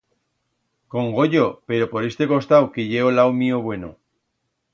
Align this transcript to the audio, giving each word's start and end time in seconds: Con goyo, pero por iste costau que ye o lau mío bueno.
Con 0.91 1.05
goyo, 1.17 1.45
pero 1.67 1.85
por 1.91 2.01
iste 2.09 2.25
costau 2.33 2.63
que 2.73 2.81
ye 2.91 3.01
o 3.07 3.09
lau 3.17 3.29
mío 3.41 3.57
bueno. 3.67 3.89